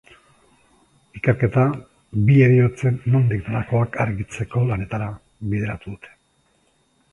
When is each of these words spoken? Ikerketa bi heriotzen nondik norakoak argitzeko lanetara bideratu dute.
Ikerketa 1.19 1.65
bi 2.29 2.39
heriotzen 2.45 2.97
nondik 3.17 3.45
norakoak 3.53 4.01
argitzeko 4.07 4.65
lanetara 4.73 5.13
bideratu 5.55 5.97
dute. 5.97 6.19